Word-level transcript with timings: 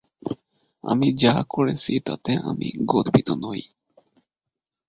আমি 0.83 1.07
যা 1.13 1.35
করেছি 1.49 1.93
তাতে 1.99 2.31
আমি 2.43 2.67
গর্বিত 2.85 3.29
নই। 3.43 3.61